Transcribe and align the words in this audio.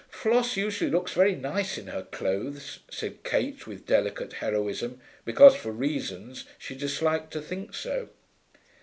'Floss 0.09 0.57
usually 0.57 0.89
looks 0.89 1.11
very 1.11 1.35
nice 1.35 1.77
in 1.77 1.85
her 1.85 2.01
clothes,' 2.01 2.79
said 2.89 3.23
Kate 3.23 3.67
with 3.67 3.85
deliberate 3.85 4.33
heroism, 4.33 4.99
because, 5.25 5.55
for 5.55 5.71
reasons, 5.71 6.45
she 6.57 6.73
disliked 6.73 7.31
to 7.31 7.39
think 7.39 7.75
so. 7.75 8.09